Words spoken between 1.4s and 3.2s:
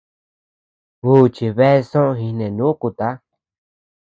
bea soʼö jinenúkuta.